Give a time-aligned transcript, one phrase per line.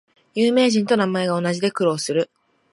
[0.33, 2.31] 有名人と名前が同じで苦労する